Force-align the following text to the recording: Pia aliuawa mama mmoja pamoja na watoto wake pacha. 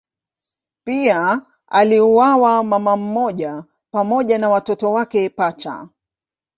Pia 0.83 1.41
aliuawa 1.67 2.63
mama 2.63 2.97
mmoja 2.97 3.63
pamoja 3.91 4.37
na 4.37 4.49
watoto 4.49 4.91
wake 4.91 5.29
pacha. 5.29 5.89